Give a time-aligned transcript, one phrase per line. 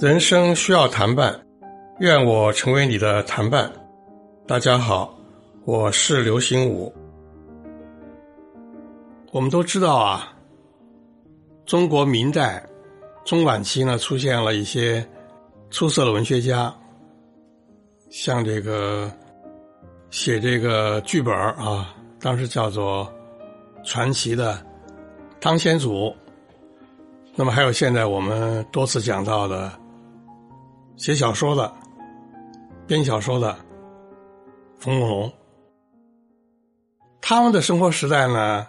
[0.00, 1.40] 人生需要谈伴，
[2.00, 3.70] 愿我成为你的谈伴。
[4.48, 5.16] 大家好，
[5.64, 6.92] 我是刘心武。
[9.30, 10.36] 我们都知道啊，
[11.64, 12.68] 中国明代
[13.24, 15.08] 中晚期呢，出现了一些
[15.70, 16.74] 出色的文学家，
[18.10, 19.08] 像这个
[20.10, 23.08] 写这个剧本啊，当时叫做
[23.84, 24.64] 传奇的
[25.40, 26.14] 汤显祖。
[27.34, 29.72] 那么还有现在我们多次讲到的。
[30.94, 31.72] 写小说的、
[32.86, 33.58] 编小说的
[34.78, 35.32] 冯梦龙，
[37.20, 38.68] 他们的生活时代呢，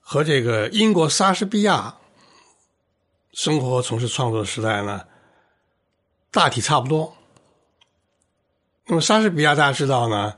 [0.00, 1.94] 和这个英国莎士比亚
[3.32, 5.06] 生活从事创作的时代呢，
[6.32, 7.14] 大体差不多。
[8.86, 10.34] 那么莎士比亚大家知道呢，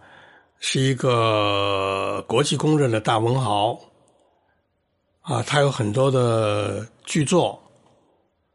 [0.60, 3.78] 是一个国际公认的大文豪
[5.20, 7.62] 啊，他有很多的剧作。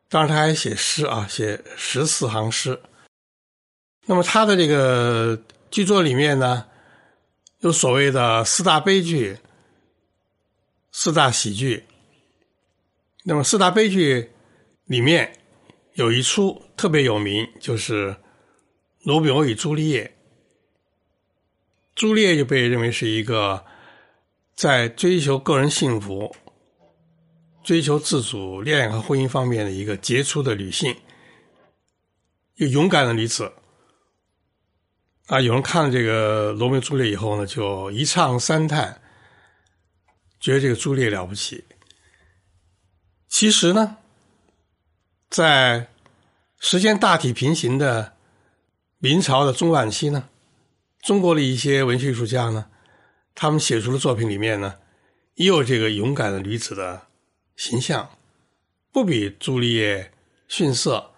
[0.10, 2.80] 当然，他还写诗啊，写十四行诗。
[4.06, 6.66] 那么他的这个剧作里面呢，
[7.62, 9.38] 有所谓的四大悲剧、
[10.92, 11.84] 四大喜剧。
[13.24, 14.30] 那么四大悲剧
[14.86, 15.40] 里面
[15.94, 18.10] 有一出特别有名，就是
[19.04, 20.06] 《罗密欧与朱丽叶》。
[21.96, 23.66] 朱丽叶就被认为是一个
[24.56, 26.36] 在追求个人幸福。
[27.64, 30.94] 追求自主恋爱和婚姻方面的一个杰出的女性，
[32.56, 33.54] 一个勇敢的女子
[35.28, 35.40] 啊！
[35.40, 39.02] 有人看了这个《罗密欧朱丽叶》以后呢，就一唱三叹，
[40.42, 41.64] 觉得这个朱丽叶了不起。
[43.30, 43.96] 其实呢，
[45.30, 45.88] 在
[46.60, 48.18] 时间大体平行的
[48.98, 50.28] 明朝的中晚期呢，
[51.04, 52.70] 中国的一些文学艺术家呢，
[53.36, 54.76] 他们写出的作品里面呢，
[55.36, 57.08] 也有这个勇敢的女子的。
[57.56, 58.10] 形象
[58.92, 60.12] 不比朱丽叶
[60.48, 61.12] 逊色，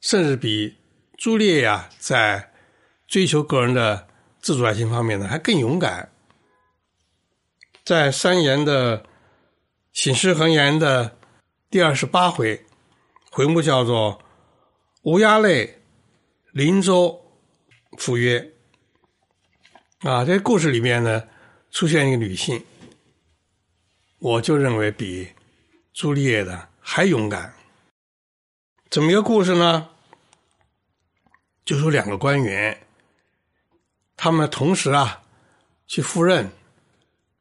[0.00, 0.76] 甚至比
[1.18, 2.52] 朱丽叶呀，在
[3.08, 4.06] 追求个人的
[4.40, 6.12] 自主爱情方面呢，还更勇敢。
[7.84, 8.98] 在三言的
[9.92, 11.16] 《醒世恒言》的
[11.68, 12.64] 第二十八回，
[13.32, 14.22] 回目叫做
[15.02, 15.82] “乌鸦泪
[16.52, 17.20] 林州
[17.96, 18.51] 赴约”。
[20.02, 21.22] 啊，这故事里面呢，
[21.70, 22.64] 出现一个女性。
[24.18, 25.28] 我就认为比
[25.94, 27.54] 朱丽叶的还勇敢。
[28.90, 29.90] 怎么一个故事呢？
[31.64, 32.84] 就说两个官员，
[34.16, 35.22] 他们同时啊
[35.86, 36.50] 去赴任，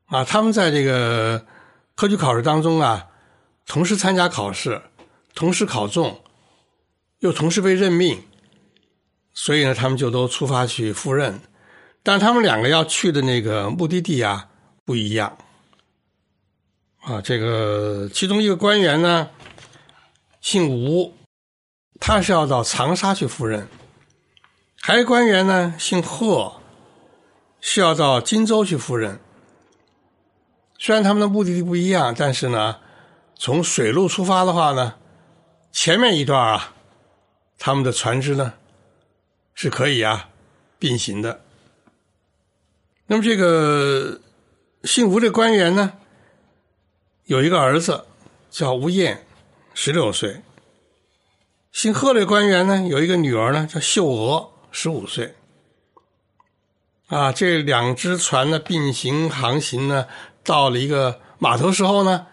[0.05, 1.43] 啊，他们在这个
[1.95, 3.07] 科举考试当中啊，
[3.65, 4.79] 同时参加考试，
[5.33, 6.23] 同时考中，
[7.17, 8.23] 又同时被任命，
[9.33, 11.41] 所以呢，他们就都出发去赴任，
[12.03, 14.49] 但他们两个要去的那个目的地啊
[14.85, 15.37] 不一样。
[17.01, 19.29] 啊，这个其中一个官员呢，
[20.39, 21.15] 姓吴，
[21.99, 23.65] 他是要到长沙去赴任；
[24.79, 26.61] 还有官员呢，姓贺，
[27.59, 29.19] 是要到荆州去赴任。
[30.77, 32.77] 虽然他们的目的地不一样，但是呢，
[33.35, 34.95] 从水路出发的话呢，
[35.71, 36.73] 前面一段啊，
[37.57, 38.53] 他们的船只呢
[39.55, 40.29] 是可以啊
[40.77, 41.41] 并行的。
[43.11, 44.21] 那么这个
[44.85, 45.91] 姓吴的官员呢？
[47.25, 48.05] 有一个儿子
[48.49, 49.25] 叫吴燕，
[49.73, 50.41] 十六岁；
[51.73, 55.35] 姓贺的官员呢，有一个女儿呢，叫秀娥，十五岁。
[57.07, 60.07] 啊，这两只船呢并行航行呢，
[60.45, 62.27] 到了一个码头时候呢，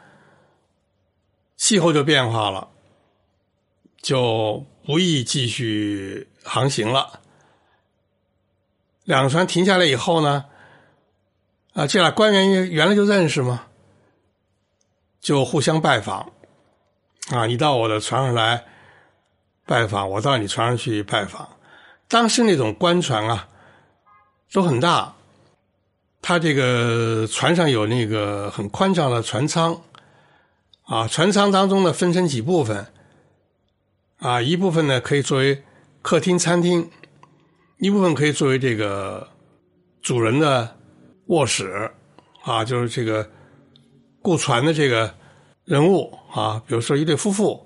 [1.57, 2.69] 气候就变化了，
[4.01, 7.19] 就不宜继续航行了。
[9.03, 10.45] 两船停下来以后呢，
[11.79, 13.67] 啊，这俩官员原来就认识吗？
[15.21, 16.33] 就互相拜访，
[17.31, 18.65] 啊，你到我的船上来
[19.65, 21.49] 拜访，我到你船上去拜访。
[22.09, 23.49] 当时那种官船啊，
[24.53, 25.15] 都很大，
[26.21, 29.81] 它这个船上有那个很宽敞的船舱，
[30.83, 32.89] 啊，船舱当中呢分成几部分，
[34.19, 35.63] 啊，一部分呢可以作为
[36.03, 36.91] 客厅、餐厅，
[37.77, 39.29] 一部分可以作为这个
[40.03, 40.78] 主人的
[41.29, 41.91] 卧室，
[42.43, 43.29] 啊，就是这个。
[44.21, 45.15] 雇船的这个
[45.65, 47.65] 人物啊，比如说一对夫妇，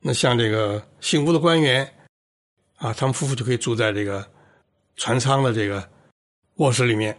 [0.00, 1.92] 那像这个姓吴的官员
[2.76, 4.24] 啊，他们夫妇就可以住在这个
[4.96, 5.88] 船舱的这个
[6.56, 7.18] 卧室里面。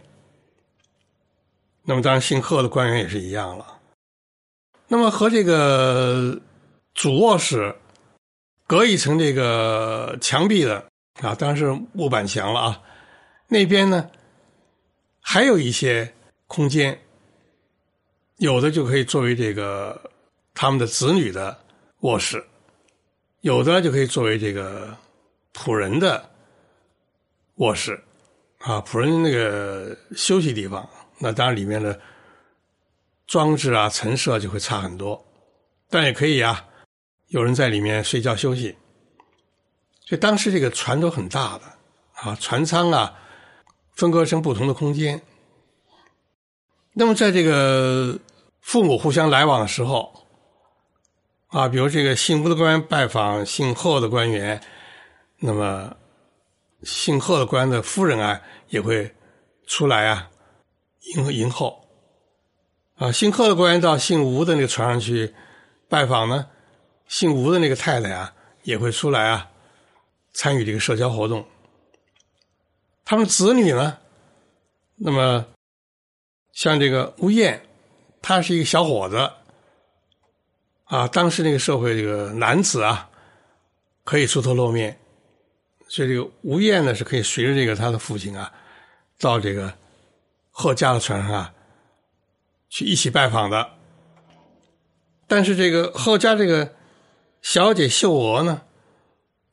[1.82, 3.80] 那么当然，姓贺的官员也是一样了。
[4.86, 6.40] 那么和这个
[6.94, 7.74] 主卧室
[8.66, 10.76] 隔一层这个墙壁的
[11.20, 12.82] 啊，当然是木板墙了啊。
[13.48, 14.08] 那边呢，
[15.30, 16.14] 还有一些
[16.46, 16.98] 空间。
[18.38, 20.10] 有的就可以作为这个
[20.54, 21.58] 他们的子女的
[22.00, 22.42] 卧室，
[23.42, 24.96] 有的就可以作为这个
[25.52, 26.30] 仆人的
[27.56, 28.02] 卧室，
[28.60, 30.88] 啊，仆人那个休息地方。
[31.18, 32.00] 那当然里面的
[33.26, 35.22] 装置啊、陈设就会差很多，
[35.90, 36.64] 但也可以啊，
[37.26, 38.74] 有人在里面睡觉休息。
[40.06, 41.64] 所以当时这个船都很大的
[42.14, 43.12] 啊，船舱啊
[43.98, 45.20] 分割成不同的空间。
[46.92, 48.16] 那么在这个
[48.60, 50.24] 父母互相来往的时候，
[51.48, 54.62] 啊，比如这个姓吴的官员拜访姓贺的官员，
[55.40, 55.96] 那么
[56.84, 59.12] 姓贺的官的夫人啊也会
[59.66, 60.30] 出来啊
[61.16, 61.88] 迎迎候，
[62.98, 65.34] 啊，姓贺的官员到姓吴的那个船上去
[65.88, 66.46] 拜访呢，
[67.08, 69.50] 姓吴的那个太太啊也会出来啊
[70.32, 71.44] 参与这个社交活动。
[73.08, 73.96] 他们子女呢，
[74.96, 75.46] 那么。
[76.52, 77.62] 像这个吴燕，
[78.20, 79.30] 他是一个小伙子，
[80.86, 83.08] 啊，当时那个社会这个男子啊，
[84.02, 84.98] 可以出头露面，
[85.86, 88.52] 所以这个吴燕呢是可以随着这个他的父亲啊，
[89.20, 89.72] 到这个
[90.50, 91.54] 贺家的船上啊，
[92.68, 93.70] 去一起拜访的。
[95.28, 96.74] 但是这个贺家这个
[97.40, 98.62] 小姐秀娥呢，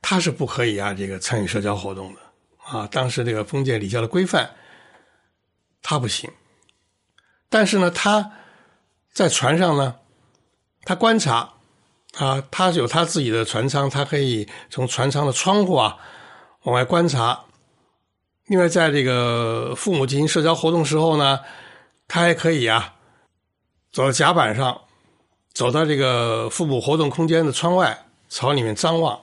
[0.02, 2.20] 她是不可以啊，这个参与社交活动的
[2.66, 4.50] 啊，当时这个封建礼教的规范，
[5.82, 6.30] 他不行。
[7.48, 8.32] 但是呢，他
[9.14, 9.96] 在船上呢，
[10.84, 11.54] 他观察
[12.18, 15.98] 啊，他有他自己的船舱，他可以从船舱的窗户啊
[16.64, 17.46] 往外观察。
[18.48, 21.40] 另外，在这个父母进行社交活动时候呢，
[22.08, 22.96] 他还可以啊
[23.92, 24.82] 走到甲板上，
[25.54, 29.20] 走到这个父母活动空间的窗外，朝里面张望，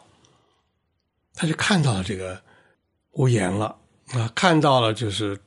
[1.35, 2.41] 他就看到了这个
[3.13, 3.79] 无言了
[4.13, 5.41] 啊，看到了就是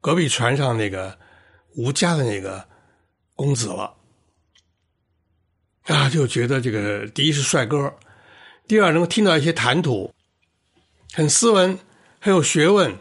[0.00, 1.18] 隔壁船上那个。
[1.76, 2.68] 吴家的那个
[3.34, 3.96] 公子了
[5.86, 7.92] 啊，就觉得这个第一是帅哥，
[8.68, 10.14] 第二能够听到一些谈吐，
[11.12, 11.76] 很斯文，
[12.20, 12.96] 很有学问，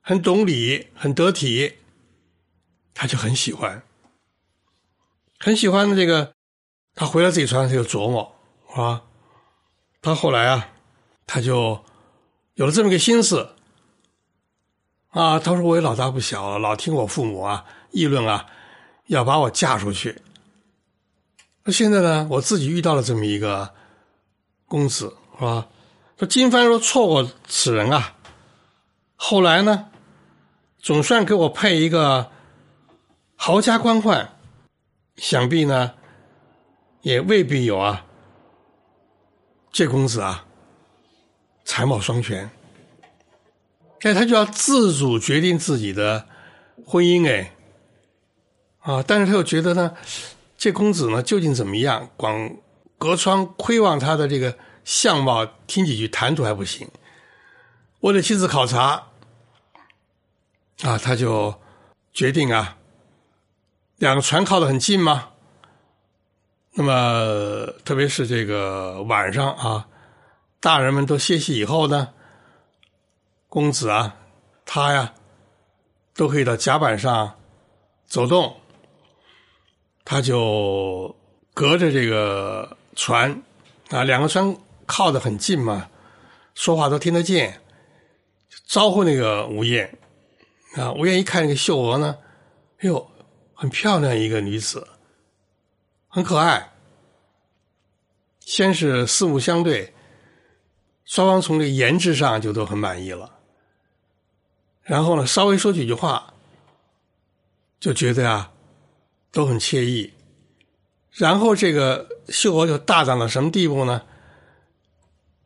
[0.00, 1.74] 很懂礼，很得体，
[2.92, 3.84] 他就很喜欢，
[5.38, 6.32] 很喜欢的这个。
[6.96, 8.34] 他回到自己船上他就琢磨
[8.74, 9.04] 啊，
[10.00, 10.72] 他后来啊，
[11.24, 11.84] 他就
[12.54, 13.50] 有了这么个心思。
[15.10, 18.46] 啊，他说我也老大不小了，老听我父母啊议论啊，
[19.08, 20.22] 要把我嫁出去。
[21.64, 23.74] 那现在呢，我自己遇到了这么一个
[24.66, 25.68] 公子，是吧？
[26.18, 28.14] 说金帆若错过此人啊，
[29.16, 29.90] 后来呢，
[30.78, 32.30] 总算给我配一个
[33.36, 34.28] 豪家官宦，
[35.16, 35.92] 想必呢，
[37.02, 38.06] 也未必有啊。
[39.70, 40.46] 这公子啊，
[41.72, 42.50] 才貌双全。
[44.02, 46.26] 哎，他就要自主决定自己的
[46.84, 47.54] 婚姻，哎，
[48.80, 49.96] 啊，但是他又觉得呢，
[50.58, 52.10] 这公子呢究竟怎么样？
[52.14, 52.54] 光
[52.98, 56.86] 隔窗窥望他的这个相貌，听几句谈吐还不行。
[58.00, 59.06] 为了亲自考察，
[60.82, 61.58] 啊，他就
[62.12, 62.76] 决定啊，
[63.96, 65.30] 两个船靠得很近嘛。
[66.74, 69.88] 那么，特别是这个晚上啊，
[70.62, 72.14] 大人们都歇息以后呢。
[73.48, 74.16] 公子啊，
[74.64, 75.12] 他呀，
[76.14, 77.38] 都可以到甲板上
[78.06, 78.56] 走动，
[80.06, 81.14] 他就
[81.52, 83.42] 隔着这个船
[83.90, 85.90] 啊，两个船靠得很近嘛，
[86.54, 87.60] 说话都听得见，
[88.66, 89.98] 招呼那个吴燕
[90.76, 90.92] 啊。
[90.92, 92.16] 吴燕一看那个秀娥呢，
[92.78, 93.10] 哎呦，
[93.52, 94.86] 很漂亮一个女子，
[96.08, 96.72] 很可爱。
[98.40, 99.92] 先是四目相对，
[101.12, 103.30] 双方从这个颜值上就都很满意了。
[104.80, 106.32] 然后呢，稍微说几句话，
[107.78, 108.50] 就觉得呀，
[109.30, 110.10] 都很惬意。
[111.10, 114.00] 然后这个秀娥就大胆到什么地步呢？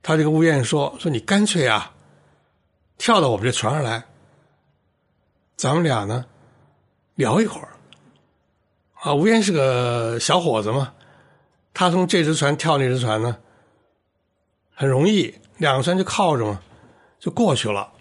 [0.04, 1.92] 他这个吴燕说：“说你干脆啊，
[2.96, 4.04] 跳到我们这船上来，
[5.56, 6.26] 咱们俩呢
[7.16, 7.70] 聊一会儿。”
[9.02, 10.94] 啊，吴燕是个小伙子嘛，
[11.74, 13.36] 他从这只船跳那只船呢，
[14.72, 16.60] 很容易，两个船就靠着嘛，
[17.18, 17.92] 就过去了。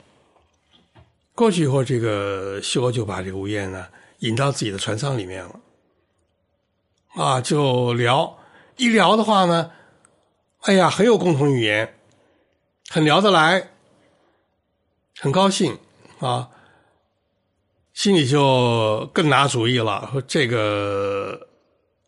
[1.33, 3.87] 过去以后，这个秀娥就把这个吴燕呢
[4.19, 5.59] 引到自己的船舱里面了，
[7.15, 8.37] 啊，就聊，
[8.77, 9.71] 一聊的话呢，
[10.61, 11.97] 哎呀，很有共同语言，
[12.89, 13.69] 很聊得来，
[15.19, 15.77] 很高兴
[16.19, 16.49] 啊，
[17.93, 21.49] 心里就更拿主意了，说这个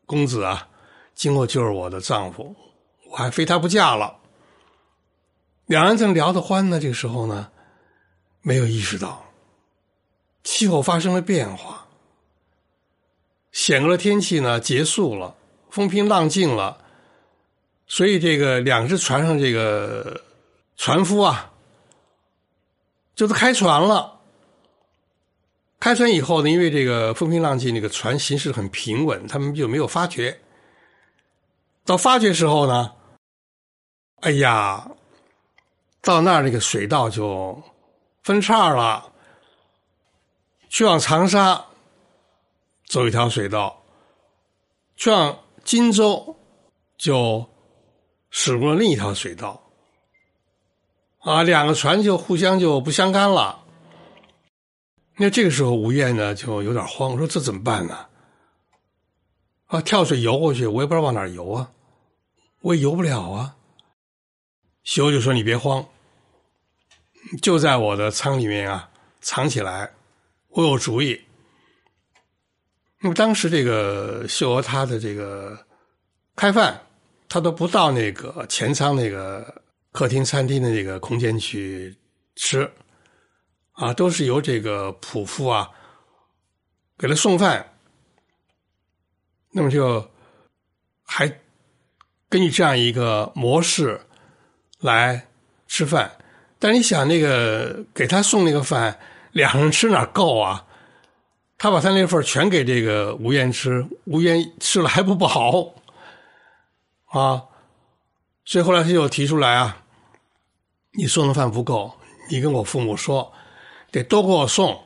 [0.06, 0.70] 公子啊，
[1.14, 2.56] 今后就是我的丈夫，
[3.12, 4.16] 我还非他不嫁了。
[5.68, 7.52] 两人正聊得欢呢，这个时候呢。
[8.44, 9.26] 没有意识到，
[10.42, 11.86] 气候发生了变化。
[13.52, 15.36] 险恶的天气呢结束了，
[15.70, 16.78] 风平浪静了，
[17.88, 20.24] 所以这个两只船上这个
[20.78, 21.52] 船夫啊，
[23.16, 24.22] 就是开船了。
[25.78, 30.40] 开船以后呢，因为这个风平浪静，那个船行驶很平稳，他们就没有发觉。
[31.84, 32.94] 到发觉时候呢，
[34.22, 34.90] 哎呀，
[36.08, 37.62] 到那儿那个水道就
[38.24, 39.12] 分叉了，
[40.70, 41.66] 去往长沙
[42.86, 43.84] 走一条水道，
[44.96, 46.38] 去往荆州
[46.98, 47.46] 就
[48.30, 49.62] 驶入了另一条水道，
[51.20, 53.66] 啊，两个船就互相就不相干了。
[55.18, 58.08] 那这个时候，吴越呢就有点慌，说：“这怎么办呢？
[59.66, 61.70] 啊，跳水游过去，我也不知道往哪游啊，
[62.62, 63.58] 我也游不了啊。”
[64.86, 65.86] 修就说：“你别慌，
[67.42, 68.90] 就在我的舱里面啊，
[69.22, 69.94] 藏起来，
[70.50, 71.22] 我有主意。”
[73.02, 75.66] 那么当时这个秀娥她的这个
[76.36, 76.82] 开饭，
[77.30, 81.96] 她都不到那个前舱那个客厅餐厅的那个空间去
[82.36, 82.72] 吃。
[83.74, 85.70] 啊，都是由这个仆妇啊
[86.98, 87.78] 给他送饭，
[89.52, 90.10] 那么就
[91.04, 91.28] 还
[92.28, 94.02] 根据这样一个模式
[94.80, 95.28] 来
[95.68, 96.18] 吃饭。
[96.60, 99.00] 但你想，那个给他送那个饭，
[99.32, 100.66] 两人吃哪够啊？
[101.58, 105.74] 他把他那份全给这个吴燕吃，吴燕吃了还不饱
[107.08, 107.44] 啊。
[108.46, 109.84] 所以后来他就提出来啊，
[110.94, 111.94] 你送的饭不够，
[112.30, 113.34] 你跟我父母说。
[113.90, 114.84] 得多给我送，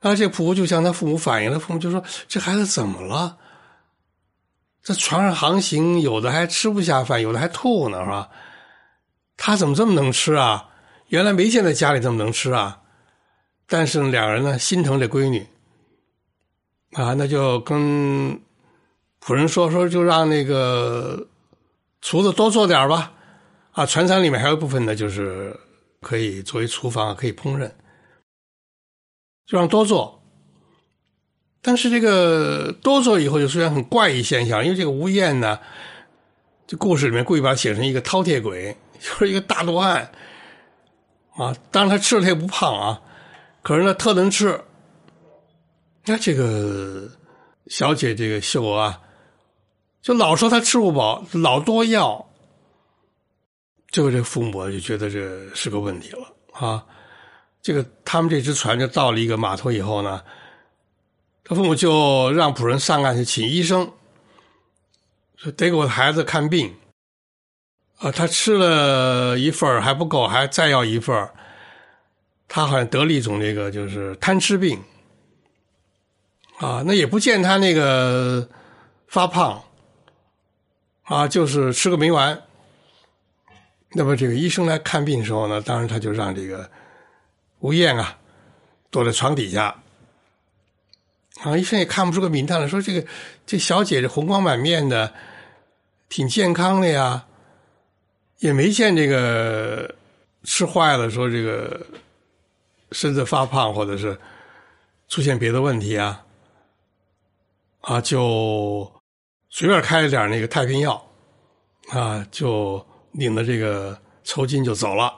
[0.00, 3.38] 而且仆就向他父母反映了，父母就说：“这孩子怎么了？
[4.82, 8.28] 在船上航行，有的还吃不下饭，有的还吐呢，是吧？
[9.36, 10.70] 他怎么这么能吃啊？
[11.08, 12.82] 原来没见在家里这么能吃啊！
[13.66, 15.46] 但是两人呢，心疼这闺女
[16.92, 18.40] 啊，那就跟
[19.20, 21.26] 仆人说说，就让那个
[22.00, 23.12] 厨子多做点吧。
[23.72, 25.58] 啊，船舱里面还有一部分呢，就是。”
[26.04, 27.70] 可以作为厨房，可以烹饪，
[29.46, 30.22] 就让多做。
[31.62, 35.58] 但是这个多做以后，就出现很怪异现象，因为这个吴燕呢，
[36.66, 40.10] 这故事里面故意把它写成一个饕餮鬼，就是一个大罗汉
[41.36, 41.54] 啊。
[41.70, 43.02] 当然他吃了他也不胖啊，
[43.62, 44.58] 可是呢特能吃。
[46.06, 47.10] 那这个
[47.66, 49.00] 小姐这个秀娥啊，
[50.00, 52.30] 就老说她吃不饱，老多要。
[53.88, 56.84] 这个这父母就觉得这是个问题了啊！
[57.62, 60.22] 这个他们这只船就到了一个码头以后呢，
[61.44, 63.90] 他父母就让仆人上岸去请医生，
[65.36, 66.74] 说得给我的孩子看病
[68.04, 68.12] 啊。
[68.12, 71.28] 他吃了一份还不够，还再要一份
[72.46, 74.78] 他好像得了一种那个就是贪吃病
[76.58, 76.82] 啊。
[76.86, 78.48] 那也不见他那个
[79.08, 79.62] 发胖
[81.04, 82.42] 啊，就是吃个没完。
[83.96, 86.68] 那么这个医生来看病的时候呢，当然他就让这个
[87.60, 88.18] 吴燕啊
[88.90, 89.82] 躲在床底下。
[91.42, 93.06] 啊，医生也看不出个名堂来，说这个
[93.44, 95.12] 这小姐这红光满面的，
[96.08, 97.26] 挺健康的呀，
[98.46, 99.94] 也没见这个
[100.44, 101.86] 吃坏了，说这个
[102.92, 104.18] 身子发胖或者是
[105.08, 106.24] 出现别的问题啊，
[107.80, 108.90] 啊，就
[109.48, 111.06] 随便开了点那个太平药，
[111.90, 112.84] 啊，就。
[113.16, 115.14] 领了这个酬金就走了，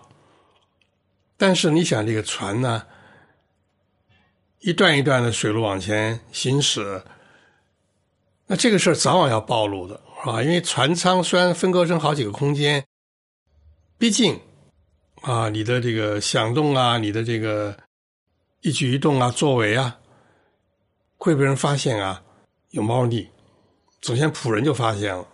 [1.38, 2.86] 但是你想，这个船呢，
[4.58, 7.02] 一段一段的水路往前行驶，
[8.46, 10.42] 那这个事儿早晚要暴露的，是吧？
[10.42, 12.84] 因为船舱虽然分割成好几个空间，
[13.98, 14.38] 毕竟
[15.22, 17.76] 啊，你的这个响动啊，你的这个
[18.60, 19.98] 一举一动啊，作为啊，
[21.16, 22.22] 会被人发现啊，
[22.70, 23.26] 有猫腻，
[24.02, 25.26] 首先仆人就发现了，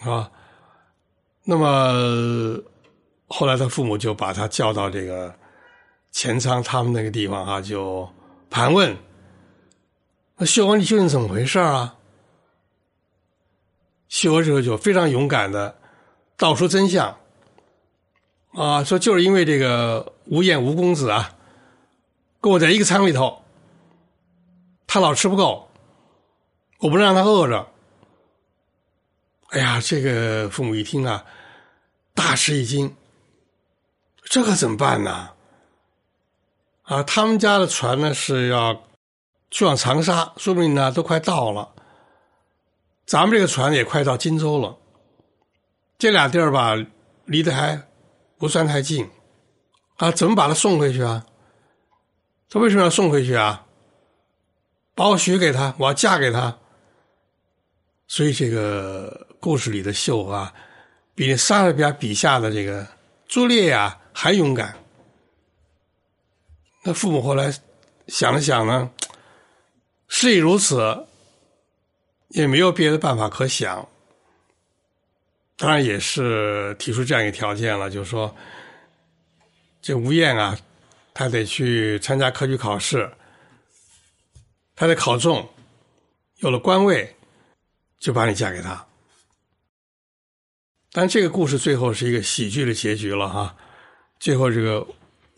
[0.00, 0.30] 是吧？
[1.42, 2.62] 那么
[3.26, 5.34] 后来他父母就把他叫到这个
[6.12, 8.08] 前仓他们那个地方啊，就
[8.48, 8.96] 盘问
[10.38, 11.96] ：“那秀娥，你究竟怎么回事啊？”
[14.08, 15.76] 秀娥这个就非常勇敢的
[16.36, 17.18] 道出真相
[18.54, 21.36] 啊，说就是因为这个吴燕吴公子啊，
[22.40, 23.42] 跟我在一个舱里头，
[24.86, 25.68] 他老吃不够，
[26.78, 27.66] 我不能让他饿着。
[29.48, 31.24] 哎呀，这个父母一听啊，
[32.14, 32.94] 大吃一惊，
[34.22, 35.30] 这可怎么办呢？
[36.82, 38.84] 啊，他们家的船呢是要
[39.50, 41.72] 去往长沙，说不定呢都快到了。
[43.04, 44.76] 咱们这个船也快到荆州了，
[45.98, 46.74] 这俩地儿吧，
[47.24, 47.88] 离得还
[48.44, 49.08] 不算太近，
[49.96, 51.24] 啊，怎么把他送回去啊？
[52.50, 53.64] 他为什么要送回去啊？
[54.94, 56.58] 把我许给他，我要嫁给他。
[58.06, 60.52] 所以这个故事里的秀啊，
[61.14, 62.86] 比莎士比亚笔下的这个
[63.26, 64.76] 朱丽叶还勇敢。
[66.82, 67.50] 那父母后来
[68.08, 68.90] 想了想呢，
[70.06, 71.06] 事已如此，
[72.28, 73.88] 也没有别的办法可想。
[75.56, 78.34] 当然也是提出这样一个条件了，就是说，
[79.80, 80.58] 这吴燕啊，
[81.14, 83.08] 他得去参加科举考试，
[84.74, 85.48] 他得考中，
[86.38, 87.14] 有了官位，
[88.00, 88.84] 就把你嫁给他。
[90.90, 93.56] 但这个故事最后是一个喜剧的结局了哈，
[94.18, 94.84] 最后这个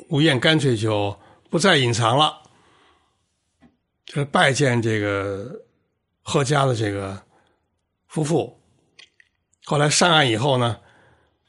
[0.09, 1.19] 吴燕干脆就
[1.51, 2.43] 不再隐藏了，
[4.07, 5.63] 就是拜见这个
[6.23, 7.23] 贺家的这个
[8.07, 8.59] 夫妇。
[9.69, 10.79] 后来上岸以后呢，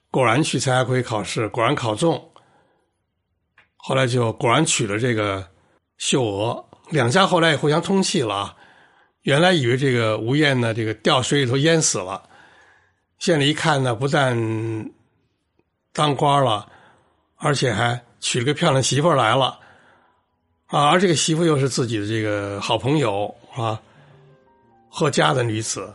[0.09, 2.31] 果然去参加科举考试，果然考中。
[3.75, 5.47] 后来就果然娶了这个
[5.99, 8.55] 秀娥，两家后来也互相通气了啊。
[9.21, 12.27] 原来以为这个吴燕呢，这个掉水里头淹死了，
[13.19, 14.89] 现在一看呢，不但
[15.93, 16.67] 当官了，
[17.35, 19.59] 而且还娶了个漂亮媳妇来了
[20.65, 20.89] 啊！
[20.89, 23.79] 而这个媳妇又是自己的这个好朋友啊，
[24.89, 25.93] 贺家的女子。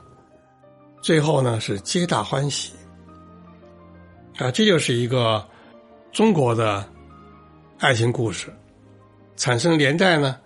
[1.03, 2.73] 最后呢是皆大欢喜，
[4.39, 5.45] 啊，这就是一个
[6.13, 6.89] 中国的
[7.79, 8.55] 爱情故事，
[9.35, 10.39] 产生连带呢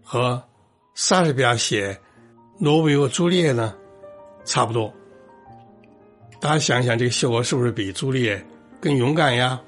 [0.00, 0.40] 和
[0.94, 1.92] 莎士比亚写
[2.60, 3.74] 《罗密欧朱丽叶》呢
[4.44, 4.94] 差不多。
[6.40, 8.40] 大家想一想，这个秀娥是不是比朱丽叶
[8.80, 9.60] 更勇敢呀？